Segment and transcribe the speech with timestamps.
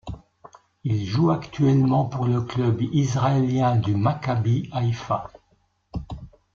[0.83, 5.29] Il joue actuellement pour le club israélien du Maccabi Haïfa.